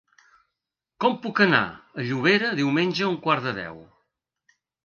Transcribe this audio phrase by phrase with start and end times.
[1.03, 3.81] Com puc anar a Llobera diumenge a un quart de deu?